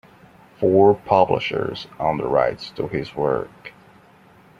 Four 0.59 0.95
publishers 0.95 1.85
own 1.99 2.17
the 2.17 2.25
rights 2.27 2.71
to 2.71 2.87
his 2.87 3.13
work. 3.13 3.71